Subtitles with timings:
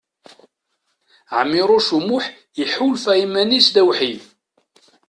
[1.39, 2.25] Ɛmiṛuc U Muḥ
[2.63, 4.21] iḥulfa iman-is d awḥid.